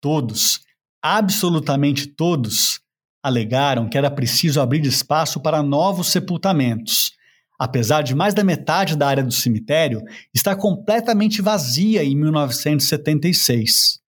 Todos, 0.00 0.60
absolutamente 1.02 2.06
todos, 2.06 2.80
alegaram 3.22 3.88
que 3.88 3.98
era 3.98 4.10
preciso 4.10 4.60
abrir 4.60 4.84
espaço 4.84 5.40
para 5.40 5.62
novos 5.62 6.08
sepultamentos, 6.08 7.12
apesar 7.58 8.02
de 8.02 8.14
mais 8.14 8.34
da 8.34 8.44
metade 8.44 8.96
da 8.96 9.08
área 9.08 9.24
do 9.24 9.32
cemitério 9.32 10.02
estar 10.32 10.54
completamente 10.56 11.42
vazia 11.42 12.04
em 12.04 12.16
1976, 12.16 13.98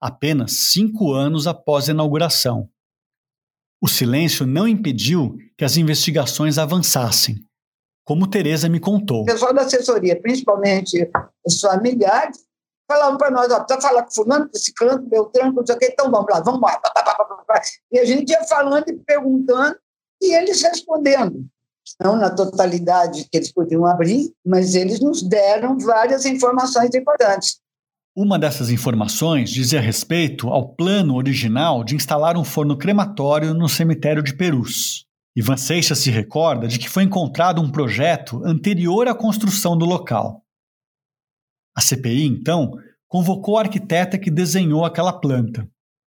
apenas 0.00 0.52
cinco 0.70 1.12
anos 1.12 1.46
após 1.46 1.88
a 1.88 1.92
inauguração. 1.92 2.68
O 3.80 3.88
silêncio 3.88 4.46
não 4.46 4.68
impediu 4.68 5.36
que 5.56 5.64
as 5.64 5.76
investigações 5.76 6.58
avançassem, 6.58 7.36
como 8.04 8.28
Teresa 8.28 8.68
me 8.68 8.80
contou. 8.80 9.22
O 9.22 9.26
pessoal 9.26 9.54
da 9.54 9.62
assessoria, 9.62 10.20
principalmente 10.20 11.08
os 11.46 11.60
familiares, 11.60 12.44
falavam 12.90 13.16
para 13.16 13.30
nós, 13.30 13.50
ó, 13.52 13.60
precisa 13.60 13.86
falar 13.86 14.02
com 14.02 14.10
fulano, 14.10 14.50
com 14.50 14.58
ciclano, 14.58 15.08
beltrano, 15.08 15.52
não 15.52 15.66
sei 15.66 15.76
o 15.76 15.78
quê, 15.78 15.90
então 15.92 16.10
vamos 16.10 16.26
lá, 16.30 16.40
vamos 16.40 16.60
lá. 16.60 16.80
E 17.92 17.98
a 17.98 18.04
gente 18.04 18.30
ia 18.30 18.44
falando 18.44 18.88
e 18.88 18.94
perguntando, 18.94 19.78
e 20.20 20.34
eles 20.34 20.60
respondendo 20.62 21.48
não 22.02 22.16
na 22.16 22.30
totalidade 22.30 23.28
que 23.30 23.36
eles 23.36 23.52
podiam 23.52 23.86
abrir, 23.86 24.32
mas 24.44 24.74
eles 24.74 25.00
nos 25.00 25.22
deram 25.22 25.78
várias 25.78 26.24
informações 26.24 26.94
importantes. 26.94 27.58
Uma 28.16 28.38
dessas 28.38 28.70
informações 28.70 29.50
dizia 29.50 29.80
respeito 29.80 30.48
ao 30.48 30.74
plano 30.74 31.14
original 31.14 31.84
de 31.84 31.94
instalar 31.94 32.36
um 32.36 32.44
forno 32.44 32.76
crematório 32.76 33.54
no 33.54 33.68
cemitério 33.68 34.22
de 34.22 34.34
Perus. 34.34 35.06
Ivan 35.36 35.56
Seixas 35.56 36.00
se 36.00 36.10
recorda 36.10 36.66
de 36.66 36.80
que 36.80 36.88
foi 36.88 37.04
encontrado 37.04 37.62
um 37.62 37.70
projeto 37.70 38.42
anterior 38.44 39.06
à 39.06 39.14
construção 39.14 39.78
do 39.78 39.84
local. 39.84 40.42
A 41.76 41.80
CPI, 41.80 42.26
então, 42.26 42.72
convocou 43.06 43.56
a 43.56 43.60
arquiteta 43.60 44.18
que 44.18 44.32
desenhou 44.32 44.84
aquela 44.84 45.12
planta. 45.12 45.68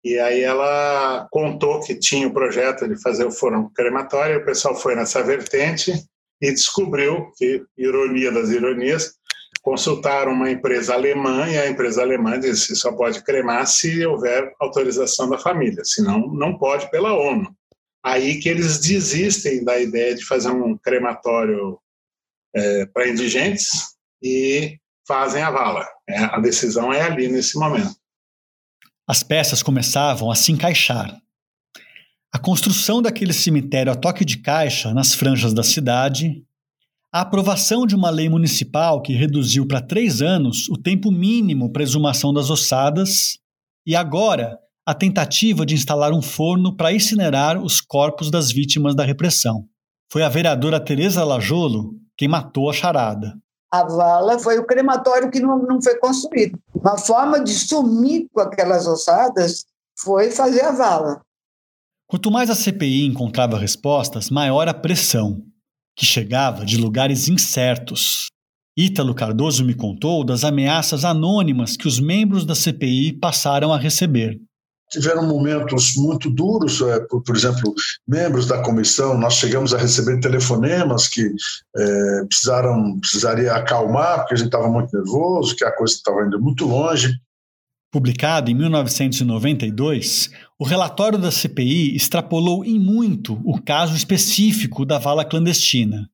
E 0.04 0.20
aí 0.20 0.42
ela 0.42 1.28
contou 1.32 1.80
que 1.80 1.96
tinha 1.96 2.28
o 2.28 2.34
projeto 2.34 2.88
de 2.88 3.02
fazer 3.02 3.26
o 3.26 3.32
forno 3.32 3.72
crematório, 3.74 4.40
o 4.40 4.46
pessoal 4.46 4.76
foi 4.76 4.96
nessa 4.96 5.24
vertente 5.24 5.94
e 6.42 6.52
descobriu 6.52 7.32
que, 7.38 7.64
ironia 7.78 8.32
das 8.32 8.50
ironias, 8.50 9.14
consultaram 9.62 10.34
uma 10.34 10.52
empresa 10.52 10.94
alemã 10.94 11.50
e 11.50 11.58
a 11.58 11.70
empresa 11.70 12.02
alemã 12.02 12.38
disse 12.38 12.76
só 12.76 12.92
pode 12.92 13.24
cremar 13.24 13.66
se 13.66 14.06
houver 14.06 14.54
autorização 14.60 15.30
da 15.30 15.38
família, 15.38 15.86
senão 15.86 16.28
não 16.34 16.58
pode 16.58 16.92
pela 16.92 17.14
ONU. 17.14 17.50
Aí 18.04 18.42
que 18.42 18.50
eles 18.50 18.80
desistem 18.80 19.64
da 19.64 19.80
ideia 19.80 20.14
de 20.14 20.26
fazer 20.26 20.50
um 20.50 20.78
crematório 20.78 21.80
é, 22.54 22.86
para 22.88 23.08
indigentes 23.08 23.96
e 24.22 24.78
fazem 25.08 25.42
a 25.42 25.50
vala. 25.50 25.88
É, 26.10 26.18
a 26.18 26.40
decisão 26.40 26.92
é 26.92 27.02
ali 27.02 27.30
nesse 27.30 27.58
momento. 27.58 27.96
As 29.06 29.22
peças 29.22 29.62
começavam 29.62 30.32
a 30.32 30.36
se 30.36 30.52
encaixar. 30.52 31.20
A 32.32 32.40
construção 32.40 33.02
daquele 33.02 33.34
cemitério 33.34 33.92
a 33.92 33.96
toque 33.96 34.24
de 34.24 34.38
caixa 34.38 34.94
nas 34.94 35.14
franjas 35.14 35.54
da 35.54 35.62
cidade, 35.62 36.42
a 37.12 37.22
aprovação 37.22 37.86
de 37.86 37.96
uma 37.96 38.10
lei 38.10 38.30
municipal 38.30 39.02
que 39.02 39.14
reduziu 39.14 39.68
para 39.68 39.82
três 39.82 40.22
anos 40.22 40.70
o 40.70 40.78
tempo 40.78 41.12
mínimo 41.12 41.72
para 41.72 41.84
exumação 41.84 42.34
das 42.34 42.50
ossadas, 42.50 43.38
e 43.86 43.94
agora 43.94 44.58
a 44.86 44.94
tentativa 44.94 45.66
de 45.66 45.76
instalar 45.76 46.14
um 46.14 46.22
forno 46.22 46.76
para 46.76 46.94
incinerar 46.94 47.62
os 47.62 47.82
corpos 47.82 48.32
das 48.32 48.52
vítimas 48.52 48.96
da 48.96 49.04
repressão. 49.04 49.66
Foi 50.12 50.24
a 50.24 50.30
vereadora 50.30 50.80
Teresa 50.80 51.24
Lajolo 51.24 52.00
quem 52.18 52.28
matou 52.28 52.70
a 52.70 52.74
charada 52.74 53.43
a 53.74 53.84
vala 53.86 54.38
foi 54.38 54.60
o 54.60 54.68
crematório 54.68 55.32
que 55.32 55.40
não, 55.40 55.58
não 55.58 55.82
foi 55.82 55.98
construído. 55.98 56.60
Uma 56.76 56.96
forma 56.96 57.44
de 57.44 57.52
sumir 57.52 58.28
com 58.32 58.40
aquelas 58.40 58.86
ossadas 58.86 59.66
foi 59.98 60.30
fazer 60.30 60.62
a 60.62 60.72
vala. 60.72 61.22
Quanto 62.08 62.30
mais 62.30 62.52
a 62.52 62.56
CPI 62.56 63.08
encontrava 63.08 63.58
respostas, 63.58 64.30
maior 64.30 64.68
a 64.68 64.76
pressão, 64.76 65.42
que 65.98 66.06
chegava 66.06 66.64
de 66.64 66.78
lugares 66.78 67.28
incertos. 67.28 68.28
Ítalo 68.78 69.16
Cardoso 69.16 69.66
me 69.66 69.74
contou 69.74 70.24
das 70.24 70.44
ameaças 70.44 71.04
anônimas 71.04 71.76
que 71.76 71.88
os 71.88 72.00
membros 72.00 72.46
da 72.46 72.54
CPI 72.54 73.14
passaram 73.14 73.74
a 73.74 73.78
receber 73.78 74.40
tiveram 74.90 75.28
momentos 75.28 75.96
muito 75.96 76.30
duros, 76.30 76.82
é, 76.82 77.00
por, 77.00 77.36
exemplo, 77.36 77.74
membros 78.08 78.48
da 78.48 78.62
comissão, 78.62 79.18
nós 79.18 79.34
chegamos 79.36 79.74
a 79.74 79.78
receber 79.78 80.20
telefonemas 80.20 81.08
que 81.08 81.22
é, 81.76 82.26
precisaram, 82.26 83.00
precisaria 83.00 83.54
acalmar, 83.54 84.20
porque 84.20 84.36
a 84.36 84.38
gente 84.38 84.48
estava 84.48 84.70
muito 84.70 84.96
nervoso, 84.96 85.56
que 85.56 85.66
a 85.66 85.76
coisa 85.76 85.94
estava 85.94 86.26
indo 86.26 86.40
muito 86.40 86.66
longe. 86.66 87.14
Publicado 87.92 88.50
em 88.50 88.56
1992, 88.56 90.32
o 90.60 90.64
relatório 90.64 91.20
da 91.20 91.32
CPI 91.32 91.96
extrapolou 91.96 92.66
em 92.66 92.80
muito 92.80 93.40
o 93.46 93.62
caso 93.62 93.96
específico 93.96 94.86
da 94.86 94.98
vala 94.98 95.24
clandestina. 95.24 96.10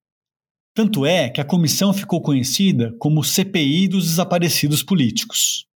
Tanto 0.75 1.05
é 1.05 1.29
que 1.29 1.41
a 1.41 1.45
comissão 1.45 1.93
ficou 1.93 2.21
conhecida 2.21 2.93
como 2.99 3.23
CPI 3.23 3.87
dos 3.87 4.05
desaparecidos 4.05 4.83
políticos 4.83 5.68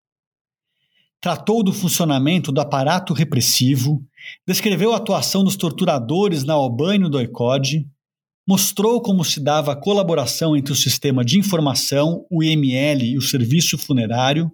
tratou 1.23 1.63
do 1.63 1.71
funcionamento 1.71 2.51
do 2.51 2.59
aparato 2.59 3.13
repressivo, 3.13 4.05
descreveu 4.45 4.93
a 4.93 4.97
atuação 4.97 5.41
dos 5.41 5.55
torturadores 5.55 6.43
na 6.43 6.53
Albânia 6.53 7.07
do 7.07 7.21
ICOD, 7.21 7.87
mostrou 8.45 9.01
como 9.01 9.23
se 9.23 9.39
dava 9.39 9.71
a 9.71 9.75
colaboração 9.75 10.53
entre 10.53 10.73
o 10.73 10.75
sistema 10.75 11.23
de 11.23 11.39
informação, 11.39 12.25
o 12.29 12.43
IML 12.43 13.05
e 13.05 13.17
o 13.17 13.21
serviço 13.21 13.77
funerário, 13.77 14.51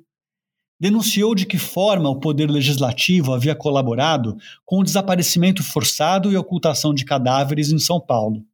denunciou 0.79 1.33
de 1.33 1.47
que 1.47 1.57
forma 1.57 2.07
o 2.07 2.19
poder 2.19 2.51
legislativo 2.51 3.33
havia 3.33 3.55
colaborado 3.55 4.37
com 4.63 4.77
o 4.77 4.83
desaparecimento 4.83 5.63
forçado 5.63 6.31
e 6.31 6.37
ocultação 6.37 6.93
de 6.93 7.03
cadáveres 7.03 7.71
em 7.71 7.79
São 7.79 7.99
Paulo. 7.99 8.45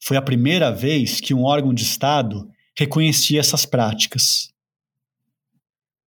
Foi 0.00 0.16
a 0.16 0.22
primeira 0.22 0.70
vez 0.70 1.20
que 1.20 1.34
um 1.34 1.42
órgão 1.42 1.74
de 1.74 1.82
Estado 1.82 2.48
reconhecia 2.78 3.40
essas 3.40 3.66
práticas. 3.66 4.47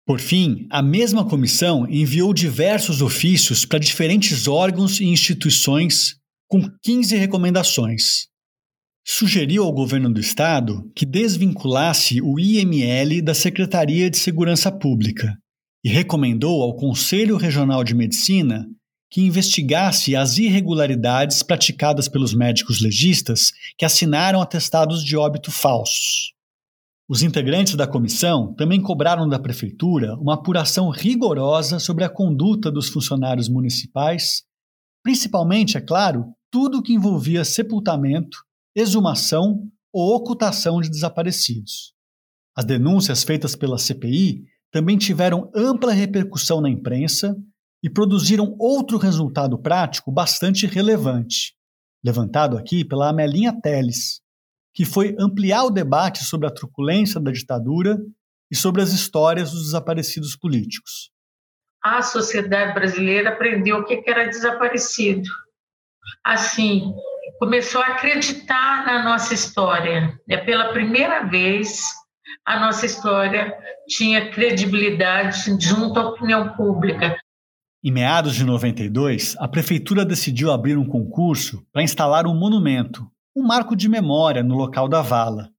Por 0.09 0.21
fim, 0.21 0.67
a 0.71 0.81
mesma 0.81 1.23
comissão 1.23 1.87
enviou 1.87 2.33
diversos 2.33 3.03
ofícios 3.03 3.67
para 3.67 3.79
diferentes 3.79 4.49
órgãos 4.49 5.00
e 5.00 5.05
instituições 5.05 6.17
com 6.49 6.62
15 6.83 7.15
recomendações. 7.15 8.27
Sugeriu 9.07 9.65
ao 9.65 9.71
governo 9.71 10.11
do 10.11 10.19
estado 10.19 10.91
que 10.97 11.05
desvinculasse 11.05 12.23
o 12.23 12.41
IML 12.41 13.21
da 13.21 13.35
Secretaria 13.35 14.09
de 14.09 14.17
Segurança 14.17 14.73
Pública 14.73 15.37
e 15.85 15.91
recomendou 15.91 16.62
ao 16.62 16.75
Conselho 16.75 17.37
Regional 17.37 17.85
de 17.85 17.95
Medicina 17.95 18.67
que 19.11 19.21
investigasse 19.21 20.17
as 20.17 20.38
irregularidades 20.38 21.43
praticadas 21.43 22.09
pelos 22.09 22.33
médicos 22.33 22.81
legistas 22.81 23.53
que 23.77 23.85
assinaram 23.85 24.41
atestados 24.41 25.05
de 25.05 25.19
óbito 25.19 25.53
falsos. 25.53 26.33
Os 27.11 27.23
integrantes 27.23 27.75
da 27.75 27.87
comissão 27.87 28.53
também 28.53 28.83
cobraram 28.83 29.27
da 29.27 29.38
prefeitura 29.38 30.15
uma 30.17 30.35
apuração 30.35 30.91
rigorosa 30.91 31.79
sobre 31.79 32.05
a 32.05 32.09
conduta 32.09 32.71
dos 32.71 32.91
funcionários 32.91 33.49
municipais, 33.49 34.43
principalmente, 35.03 35.79
é 35.79 35.81
claro, 35.81 36.27
tudo 36.50 36.83
que 36.83 36.93
envolvia 36.93 37.47
sepultamento, 37.47 38.37
exumação 38.77 39.67
ou 39.91 40.17
ocultação 40.17 40.83
de 40.83 40.91
desaparecidos. 40.91 41.95
As 42.55 42.67
denúncias 42.67 43.25
feitas 43.25 43.57
pela 43.57 43.79
CPI 43.79 44.45
também 44.71 44.99
tiveram 44.99 45.50
ampla 45.55 45.95
repercussão 45.95 46.61
na 46.61 46.69
imprensa 46.69 47.35
e 47.83 47.88
produziram 47.88 48.55
outro 48.59 48.99
resultado 48.99 49.59
prático 49.59 50.12
bastante 50.12 50.67
relevante, 50.67 51.55
levantado 52.05 52.59
aqui 52.59 52.85
pela 52.85 53.09
Amelinha 53.09 53.59
Teles, 53.62 54.21
que 54.78 54.85
foi 54.85 55.16
ampliar 55.18 55.64
o 55.64 55.70
debate 55.70 56.23
sobre 56.23 56.47
a 56.47 56.52
truculência 56.52 57.20
da 57.20 57.32
ditadura 57.32 57.99
e 58.49 58.54
sobre 58.54 58.80
as 58.80 58.92
histórias 58.92 59.50
dos 59.50 59.64
desaparecidos 59.64 60.37
políticos. 60.37 61.11
A 61.82 62.00
sociedade 62.00 62.75
brasileira 62.75 63.30
aprendeu 63.30 63.78
o 63.78 63.85
que 63.85 64.00
era 64.06 64.28
desaparecido. 64.28 65.28
Assim, 66.25 66.92
começou 67.40 67.80
a 67.80 67.88
acreditar 67.88 68.87
na 68.87 69.02
nossa 69.02 69.35
história. 69.35 70.16
É 70.30 70.37
pela 70.37 70.73
primeira 70.73 71.25
vez 71.25 71.82
a 72.47 72.61
nossa 72.61 72.87
história 72.87 73.52
tinha 73.88 74.30
credibilidade 74.30 75.56
junto 75.61 75.99
à 75.99 76.11
opinião 76.11 76.54
pública. 76.54 77.18
Em 77.82 77.90
meados 77.90 78.37
de 78.37 78.44
92, 78.44 79.35
a 79.40 79.49
prefeitura 79.49 80.04
decidiu 80.04 80.52
abrir 80.52 80.78
um 80.78 80.87
concurso 80.87 81.66
para 81.73 81.82
instalar 81.82 82.28
um 82.28 82.38
monumento, 82.38 83.11
um 83.37 83.42
marco 83.42 83.76
de 83.76 83.88
memória 83.88 84.42
no 84.42 84.54
local 84.54 84.88
da 84.88 85.02
vala. 85.02 85.50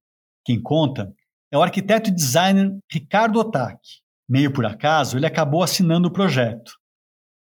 Quem 0.44 0.60
conta 0.60 1.12
é 1.52 1.58
o 1.58 1.62
arquiteto 1.62 2.10
e 2.10 2.14
designer 2.14 2.70
Ricardo 2.90 3.38
Otaki. 3.38 4.00
Meio 4.28 4.52
por 4.52 4.64
acaso, 4.64 5.16
ele 5.16 5.26
acabou 5.26 5.62
assinando 5.62 6.08
o 6.08 6.12
projeto. 6.12 6.72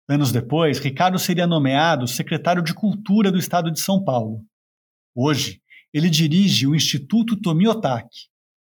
Anos 0.08 0.30
depois, 0.30 0.78
Ricardo 0.78 1.18
seria 1.18 1.46
nomeado 1.46 2.06
secretário 2.06 2.62
de 2.62 2.74
Cultura 2.74 3.32
do 3.32 3.38
Estado 3.38 3.70
de 3.70 3.80
São 3.80 4.04
Paulo. 4.04 4.44
Hoje, 5.14 5.62
ele 5.94 6.10
dirige 6.10 6.66
o 6.66 6.74
Instituto 6.74 7.40
Tomi 7.40 7.66
Otaki, 7.66 8.28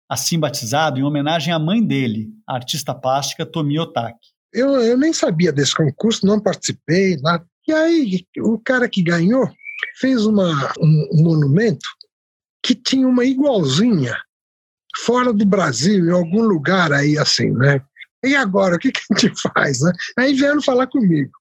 assim 0.10 0.40
batizado 0.40 1.00
em 1.00 1.04
homenagem 1.04 1.54
à 1.54 1.60
mãe 1.60 1.86
dele, 1.86 2.30
a 2.48 2.56
artista 2.56 2.96
plástica 2.96 3.46
Tomi 3.46 3.78
Otaki. 3.78 4.30
Eu, 4.54 4.70
eu 4.82 4.98
nem 4.98 5.12
sabia 5.12 5.52
desse 5.52 5.76
concurso, 5.76 6.26
não 6.26 6.40
participei. 6.40 7.18
Nada. 7.18 7.46
E 7.68 7.74
aí, 7.74 8.26
o 8.40 8.58
cara 8.58 8.88
que 8.88 9.04
ganhou 9.04 9.50
fez 10.00 10.26
uma, 10.26 10.74
um, 10.80 11.10
um 11.14 11.24
monumento 11.24 11.88
que 12.64 12.76
tinha 12.76 13.08
uma 13.08 13.24
igualzinha 13.24 14.18
fora 14.98 15.34
do 15.34 15.46
Brasil, 15.46 16.06
em 16.06 16.12
algum 16.12 16.42
lugar 16.42 16.92
aí 16.92 17.18
assim, 17.18 17.52
né? 17.52 17.82
E 18.24 18.36
agora, 18.36 18.76
o 18.76 18.80
que, 18.80 18.92
que 18.92 19.02
a 19.12 19.20
gente 19.20 19.42
faz? 19.54 19.82
Né? 19.82 19.92
Aí 20.18 20.34
vieram 20.34 20.62
falar 20.62 20.88
comigo. 20.88 21.32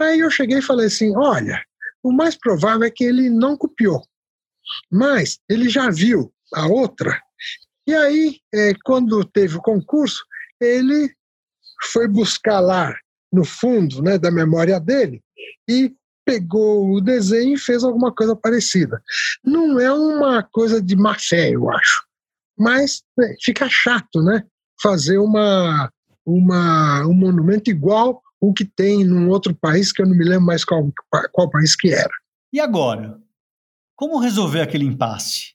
Aí 0.00 0.20
eu 0.20 0.30
cheguei 0.30 0.58
e 0.58 0.62
falei 0.62 0.86
assim: 0.86 1.14
olha, 1.16 1.62
o 2.02 2.12
mais 2.12 2.36
provável 2.36 2.86
é 2.86 2.90
que 2.90 3.04
ele 3.04 3.28
não 3.28 3.56
copiou, 3.56 4.02
mas 4.90 5.38
ele 5.48 5.68
já 5.68 5.90
viu 5.90 6.32
a 6.54 6.66
outra. 6.66 7.20
E 7.86 7.94
aí, 7.94 8.38
é, 8.52 8.72
quando 8.82 9.24
teve 9.24 9.56
o 9.56 9.62
concurso, 9.62 10.24
ele 10.60 11.14
foi 11.92 12.08
buscar 12.08 12.60
lá 12.60 12.96
no 13.30 13.44
fundo 13.44 14.02
né, 14.02 14.16
da 14.16 14.30
memória 14.30 14.80
dele 14.80 15.22
e 15.68 15.94
pegou 16.24 16.92
o 16.92 17.00
desenho 17.00 17.54
e 17.54 17.58
fez 17.58 17.84
alguma 17.84 18.12
coisa 18.12 18.34
parecida. 18.34 19.02
Não 19.44 19.78
é 19.78 19.92
uma 19.92 20.42
coisa 20.42 20.80
de 20.80 20.96
má 20.96 21.16
fé, 21.18 21.50
eu 21.50 21.70
acho, 21.70 22.04
mas 22.58 23.02
né, 23.16 23.34
fica 23.42 23.68
chato, 23.68 24.22
né? 24.22 24.44
Fazer 24.82 25.18
uma, 25.18 25.90
uma, 26.26 27.06
um 27.06 27.14
monumento 27.14 27.70
igual 27.70 28.22
o 28.40 28.52
que 28.52 28.64
tem 28.64 29.04
num 29.04 29.28
outro 29.28 29.54
país 29.54 29.92
que 29.92 30.02
eu 30.02 30.06
não 30.06 30.16
me 30.16 30.24
lembro 30.24 30.46
mais 30.46 30.64
qual, 30.64 30.92
qual 31.32 31.50
país 31.50 31.74
que 31.74 31.92
era. 31.92 32.12
E 32.52 32.60
agora? 32.60 33.18
Como 33.96 34.18
resolver 34.18 34.60
aquele 34.60 34.84
impasse? 34.84 35.54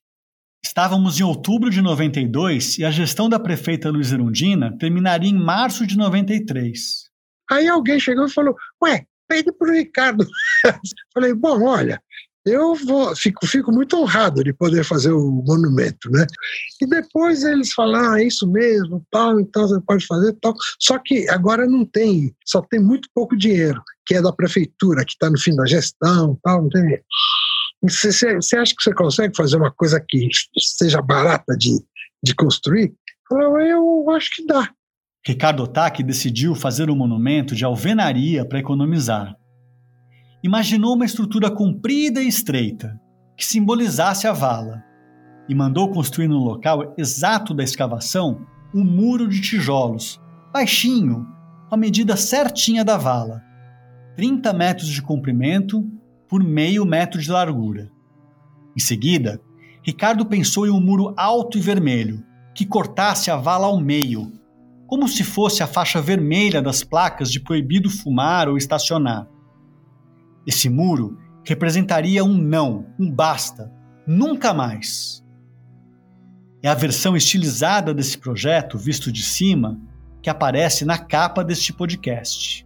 Estávamos 0.63 1.19
em 1.19 1.23
outubro 1.23 1.69
de 1.69 1.81
92 1.81 2.79
e 2.79 2.85
a 2.85 2.91
gestão 2.91 3.29
da 3.29 3.39
prefeita 3.39 3.89
Luiz 3.89 4.11
Erundina 4.11 4.77
terminaria 4.77 5.29
em 5.29 5.33
março 5.33 5.85
de 5.85 5.97
93. 5.97 7.09
Aí 7.49 7.67
alguém 7.67 7.99
chegou 7.99 8.25
e 8.25 8.31
falou: 8.31 8.55
Ué, 8.83 9.05
pede 9.29 9.51
para 9.51 9.69
o 9.69 9.73
Ricardo. 9.73 10.27
Falei: 11.13 11.33
Bom, 11.33 11.63
olha, 11.63 12.01
eu 12.45 12.73
vou, 12.75 13.15
fico, 13.15 13.45
fico 13.45 13.71
muito 13.71 13.97
honrado 13.97 14.43
de 14.43 14.53
poder 14.53 14.83
fazer 14.83 15.11
o 15.11 15.43
monumento, 15.45 16.09
né? 16.09 16.25
E 16.81 16.87
depois 16.87 17.43
eles 17.43 17.73
falaram, 17.73 18.13
ah, 18.13 18.21
é 18.21 18.25
isso 18.25 18.49
mesmo, 18.49 19.05
tal, 19.11 19.39
então 19.39 19.67
você 19.67 19.79
pode 19.81 20.05
fazer 20.05 20.33
tal. 20.41 20.55
Só 20.79 20.97
que 20.97 21.29
agora 21.29 21.67
não 21.67 21.85
tem, 21.85 22.33
só 22.45 22.61
tem 22.61 22.79
muito 22.79 23.09
pouco 23.13 23.37
dinheiro, 23.37 23.81
que 24.05 24.15
é 24.15 24.21
da 24.21 24.31
prefeitura, 24.31 25.05
que 25.05 25.11
está 25.11 25.29
no 25.29 25.39
fim 25.39 25.55
da 25.55 25.65
gestão, 25.65 26.39
tal, 26.43 26.63
não 26.63 26.69
tem. 26.69 27.01
Você, 27.81 28.57
acha 28.57 28.75
que 28.75 28.83
você 28.83 28.93
consegue 28.93 29.35
fazer 29.35 29.57
uma 29.57 29.71
coisa 29.71 30.03
que 30.07 30.29
seja 30.57 31.01
barata 31.01 31.55
de, 31.57 31.79
de 32.23 32.33
construir? 32.35 32.93
Eu 33.31 34.09
acho 34.11 34.31
que 34.35 34.45
dá. 34.45 34.69
Ricardo 35.25 35.63
Otaki 35.63 36.01
decidiu 36.01 36.55
fazer 36.55 36.89
um 36.89 36.95
monumento 36.95 37.53
de 37.53 37.65
alvenaria 37.65 38.45
para 38.45 38.59
economizar. 38.59 39.35
Imaginou 40.41 40.95
uma 40.95 41.05
estrutura 41.05 41.51
comprida 41.51 42.21
e 42.21 42.27
estreita, 42.27 42.99
que 43.35 43.45
simbolizasse 43.45 44.27
a 44.27 44.31
vala, 44.31 44.81
e 45.47 45.53
mandou 45.53 45.91
construir 45.91 46.27
no 46.27 46.37
local 46.37 46.93
exato 46.97 47.53
da 47.53 47.63
escavação 47.63 48.45
um 48.73 48.83
muro 48.83 49.27
de 49.27 49.41
tijolos, 49.41 50.21
baixinho, 50.53 51.27
com 51.67 51.75
a 51.75 51.77
medida 51.77 52.15
certinha 52.15 52.85
da 52.85 52.97
vala, 52.97 53.41
30 54.15 54.53
metros 54.53 54.87
de 54.87 55.01
comprimento 55.01 55.85
por 56.29 56.43
meio 56.43 56.85
metro 56.85 57.19
de 57.19 57.29
largura. 57.29 57.89
Em 58.75 58.79
seguida, 58.79 59.41
Ricardo 59.83 60.25
pensou 60.25 60.65
em 60.65 60.69
um 60.69 60.79
muro 60.79 61.13
alto 61.17 61.57
e 61.57 61.61
vermelho, 61.61 62.23
que 62.55 62.65
cortasse 62.65 63.31
a 63.31 63.35
vala 63.35 63.67
ao 63.67 63.79
meio, 63.79 64.31
como 64.89 65.07
se 65.07 65.23
fosse 65.23 65.61
a 65.61 65.67
faixa 65.67 66.01
vermelha 66.01 66.63
das 66.63 66.83
placas 66.83 67.31
de 67.31 67.39
proibido 67.39 67.91
fumar 67.91 68.49
ou 68.49 68.57
estacionar. 68.57 69.27
Esse 70.47 70.67
muro 70.67 71.15
representaria 71.45 72.23
um 72.23 72.35
não, 72.35 72.87
um 72.99 73.09
basta, 73.09 73.71
nunca 74.07 74.51
mais. 74.51 75.23
É 76.63 76.67
a 76.67 76.73
versão 76.73 77.15
estilizada 77.15 77.93
desse 77.93 78.17
projeto, 78.17 78.79
visto 78.79 79.11
de 79.11 79.21
cima, 79.21 79.79
que 80.23 80.29
aparece 80.29 80.83
na 80.85 80.97
capa 80.97 81.43
deste 81.43 81.71
podcast. 81.71 82.65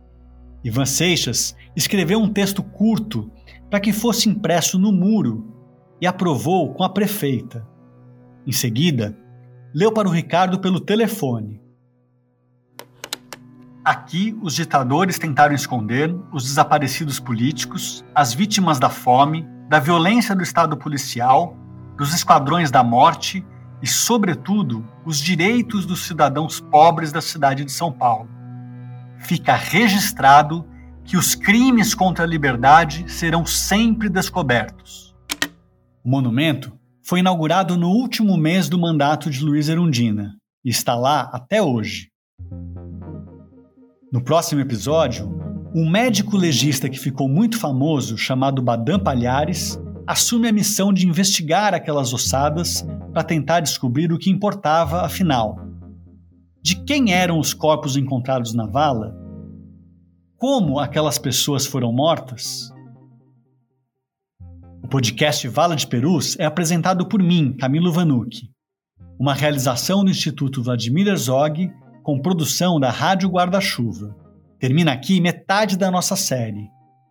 Ivan 0.63 0.85
Seixas 0.85 1.53
escreveu 1.75 2.19
um 2.19 2.31
texto 2.31 2.63
curto 2.63 3.29
para 3.69 3.81
que 3.81 3.91
fosse 3.91 4.29
impresso 4.29 4.79
no 4.79 4.93
muro 4.93 5.53
e 5.99 6.07
aprovou 6.07 6.73
com 6.73 6.85
a 6.85 6.89
prefeita. 6.89 7.67
Em 8.47 8.53
seguida, 8.53 9.13
leu 9.73 9.91
para 9.91 10.07
o 10.07 10.11
Ricardo 10.11 10.59
pelo 10.59 10.79
telefone. 10.79 11.62
Aqui, 13.83 14.37
os 14.41 14.55
ditadores 14.55 15.19
tentaram 15.19 15.53
esconder 15.53 16.15
os 16.31 16.45
desaparecidos 16.45 17.19
políticos, 17.19 18.01
as 18.15 18.33
vítimas 18.33 18.79
da 18.79 18.89
fome, 18.89 19.45
da 19.67 19.77
violência 19.77 20.33
do 20.33 20.41
Estado 20.41 20.77
policial, 20.77 21.57
dos 21.97 22.13
esquadrões 22.13 22.71
da 22.71 22.81
morte 22.81 23.45
e, 23.81 23.87
sobretudo, 23.87 24.87
os 25.05 25.19
direitos 25.19 25.85
dos 25.85 26.05
cidadãos 26.05 26.61
pobres 26.61 27.11
da 27.11 27.21
cidade 27.21 27.65
de 27.65 27.73
São 27.73 27.91
Paulo. 27.91 28.29
Fica 29.19 29.53
registrado 29.53 30.65
que 31.03 31.17
os 31.17 31.35
crimes 31.35 31.93
contra 31.93 32.23
a 32.23 32.27
liberdade 32.27 33.11
serão 33.11 33.45
sempre 33.45 34.07
descobertos. 34.07 35.13
O 36.01 36.09
monumento 36.09 36.71
foi 37.05 37.19
inaugurado 37.19 37.75
no 37.75 37.89
último 37.89 38.37
mês 38.37 38.69
do 38.69 38.79
mandato 38.79 39.29
de 39.29 39.43
Luiz 39.43 39.67
Erundina 39.67 40.37
e 40.63 40.69
está 40.69 40.95
lá 40.95 41.29
até 41.33 41.61
hoje. 41.61 42.12
No 44.13 44.23
próximo 44.23 44.61
episódio, 44.61 45.27
um 45.73 45.89
médico 45.89 46.37
legista 46.37 46.87
que 46.87 46.99
ficou 46.99 47.27
muito 47.27 47.57
famoso, 47.57 48.15
chamado 48.15 48.61
Badam 48.61 48.99
Palhares, 48.99 49.81
assume 50.05 50.47
a 50.47 50.53
missão 50.53 50.93
de 50.93 51.07
investigar 51.07 51.73
aquelas 51.73 52.13
ossadas 52.13 52.85
para 53.11 53.23
tentar 53.23 53.61
descobrir 53.61 54.13
o 54.13 54.19
que 54.19 54.29
importava 54.29 55.01
afinal. 55.01 55.57
De 56.61 56.75
quem 56.83 57.11
eram 57.11 57.39
os 57.39 57.55
corpos 57.55 57.97
encontrados 57.97 58.53
na 58.53 58.67
vala 58.67 59.15
como 60.37 60.77
aquelas 60.77 61.17
pessoas 61.17 61.65
foram 61.65 61.91
mortas? 61.91 62.69
O 64.83 64.87
podcast 64.87 65.47
Vala 65.47 65.75
de 65.75 65.87
Perus 65.87 66.37
é 66.37 66.45
apresentado 66.45 67.07
por 67.07 67.19
mim, 67.19 67.57
Camilo 67.57 67.91
Vanucci. 67.91 68.47
Uma 69.19 69.33
realização 69.33 70.03
do 70.03 70.11
Instituto 70.11 70.61
Vladimir 70.61 71.07
Herzog, 71.07 71.71
com 72.03 72.19
produção 72.19 72.79
da 72.79 72.91
Rádio 72.91 73.29
Guarda-Chuva. 73.29 74.15
Termina 74.59 74.91
aqui 74.91 75.21
metade 75.21 75.77
da 75.77 75.89
nossa 75.89 76.15
série. 76.15 76.69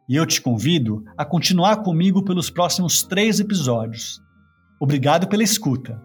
E 0.09 0.17
eu 0.17 0.27
te 0.27 0.41
convido 0.41 1.03
a 1.17 1.25
continuar 1.25 1.79
comigo 1.79 2.23
pelos 2.23 2.51
próximos 2.51 3.03
três 3.03 3.41
episódios. 3.41 4.21
Obrigado 4.79 5.27
pela 5.27 5.43
escuta. 5.43 6.01